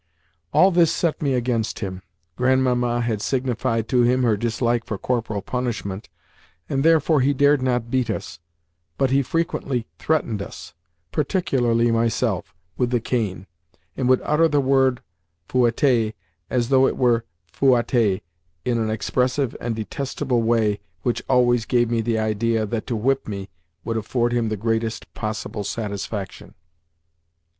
[0.51, 2.01] All this set me against him,
[2.35, 6.09] Grandmamma had signified to him her dislike for corporal punishment,
[6.67, 8.39] and therefore he dared not beat us,
[8.97, 10.73] but he frequently threatened us,
[11.11, 13.45] particularly myself, with the cane,
[13.95, 15.03] and would utter the word
[15.47, 16.13] fouetter
[16.49, 17.23] as though it were
[17.53, 18.21] fouatter
[18.65, 23.27] in an expressive and detestable way which always gave me the idea that to whip
[23.27, 23.49] me
[23.85, 26.55] would afford him the greatest possible satisfaction.